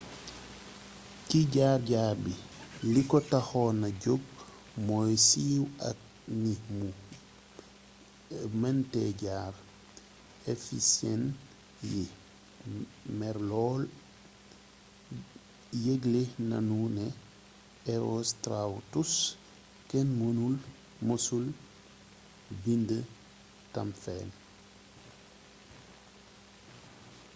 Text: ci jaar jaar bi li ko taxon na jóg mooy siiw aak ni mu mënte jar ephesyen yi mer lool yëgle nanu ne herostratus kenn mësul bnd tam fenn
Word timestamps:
ci 1.27 1.39
jaar 1.53 1.79
jaar 1.91 2.15
bi 2.23 2.33
li 2.93 3.01
ko 3.09 3.17
taxon 3.31 3.73
na 3.81 3.89
jóg 4.03 4.23
mooy 4.87 5.13
siiw 5.27 5.63
aak 5.89 5.99
ni 6.41 6.53
mu 6.77 6.87
mënte 8.61 9.01
jar 9.21 9.53
ephesyen 10.53 11.21
yi 11.91 12.03
mer 13.19 13.35
lool 13.49 13.81
yëgle 15.85 16.21
nanu 16.49 16.81
ne 16.97 17.07
herostratus 17.85 19.11
kenn 19.89 20.09
mësul 21.07 21.45
bnd 22.63 22.89
tam 23.73 23.89
fenn 24.03 24.29